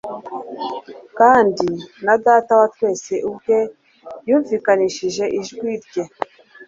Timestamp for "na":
2.05-2.13